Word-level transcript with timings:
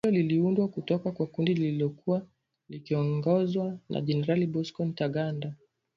Kundi 0.03 0.17
hilo 0.17 0.23
liliundwa 0.29 0.67
kutoka 0.67 1.11
kwa 1.11 1.27
kundi 1.27 1.53
lililokuwa 1.53 2.25
likiongozwa 2.69 3.77
na 3.89 4.01
Generali 4.01 4.47
Bosco 4.47 4.85
Ntaganda 4.85 5.53